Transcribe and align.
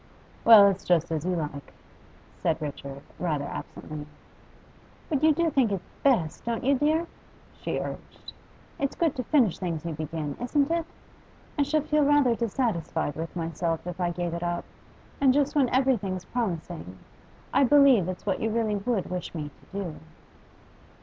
'Well, 0.43 0.67
it's 0.67 0.83
just 0.83 1.11
as 1.11 1.25
you 1.25 1.35
like,' 1.35 1.73
said 2.41 2.59
Richard, 2.59 3.03
rather 3.19 3.45
absently. 3.45 4.07
'But 5.07 5.21
you 5.21 5.31
do 5.31 5.51
think 5.51 5.71
it 5.71 5.79
best, 6.01 6.43
don't 6.43 6.63
you, 6.63 6.73
dear?' 6.73 7.05
she 7.61 7.77
urged. 7.77 8.33
'It's 8.79 8.95
good 8.95 9.15
to 9.15 9.23
finish 9.23 9.59
things 9.59 9.85
you 9.85 9.93
begin, 9.93 10.37
isn't 10.41 10.71
it? 10.71 10.87
I 11.59 11.61
should 11.61 11.85
feel 11.85 12.03
rather 12.03 12.33
dissatisfied 12.33 13.13
with 13.15 13.35
myself 13.35 13.85
if 13.85 14.01
I 14.01 14.09
gave 14.09 14.33
it 14.33 14.41
up, 14.41 14.65
and 15.21 15.35
just 15.35 15.53
when 15.55 15.69
everything's 15.69 16.25
promising. 16.25 16.97
I 17.53 17.63
believe 17.63 18.09
it's 18.09 18.25
what 18.25 18.39
you 18.39 18.49
really 18.49 18.77
would 18.77 19.11
wish 19.11 19.35
me 19.35 19.51
to 19.55 19.83
do. 19.83 19.95